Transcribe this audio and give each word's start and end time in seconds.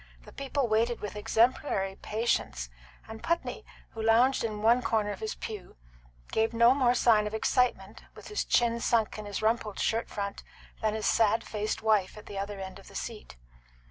The 0.25 0.33
people 0.33 0.67
waited 0.67 0.99
with 0.99 1.15
exemplary 1.15 1.95
patience, 1.97 2.71
and 3.07 3.21
Putney, 3.21 3.63
who 3.91 4.01
lounged 4.01 4.43
in 4.43 4.63
one 4.63 4.81
corner 4.81 5.11
of 5.11 5.19
his 5.19 5.35
pew, 5.35 5.75
gave 6.31 6.55
no 6.55 6.73
more 6.73 6.95
sign 6.95 7.27
of 7.27 7.35
excitement, 7.35 8.01
with 8.15 8.29
his 8.29 8.43
chin 8.43 8.79
sunk 8.79 9.19
in 9.19 9.27
his 9.27 9.43
rumpled 9.43 9.77
shirt 9.79 10.09
front, 10.09 10.41
than 10.81 10.95
his 10.95 11.05
sad 11.05 11.43
faced 11.43 11.83
wife 11.83 12.17
at 12.17 12.25
the 12.25 12.39
other 12.39 12.59
end 12.59 12.79
of 12.79 12.87
the 12.87 12.95
seat. 12.95 13.35